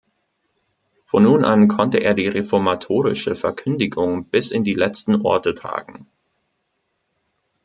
Von 1.05 1.21
nun 1.25 1.45
an 1.45 1.67
konnte 1.67 1.99
er 1.99 2.15
die 2.15 2.27
reformatorische 2.27 3.35
Verkündigung 3.35 4.25
bis 4.29 4.49
in 4.49 4.63
die 4.63 4.73
letzten 4.73 5.17
Orte 5.21 5.53
tragen. 5.53 6.07